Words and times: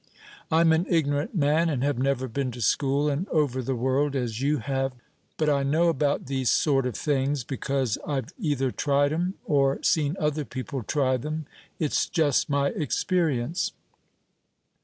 "I'm 0.49 0.71
an 0.71 0.87
ignorant 0.89 1.35
man, 1.35 1.69
and 1.69 1.83
have 1.83 1.99
never 1.99 2.27
been 2.27 2.49
to 2.53 2.61
school, 2.61 3.07
and 3.07 3.29
over 3.29 3.61
the 3.61 3.75
world, 3.75 4.15
as 4.15 4.41
you 4.41 4.57
have; 4.57 4.93
but 5.37 5.47
I 5.47 5.61
know 5.61 5.89
about 5.89 6.25
these 6.25 6.49
sort 6.49 6.87
of 6.87 6.95
things, 6.95 7.43
because 7.43 7.99
I've 8.03 8.29
either 8.39 8.71
tried 8.71 9.13
'em, 9.13 9.35
or 9.45 9.77
seen 9.83 10.15
other 10.19 10.43
people 10.43 10.81
try 10.81 11.17
them; 11.17 11.45
it's 11.77 12.07
jest 12.09 12.49
my 12.49 12.69
experience." 12.69 13.73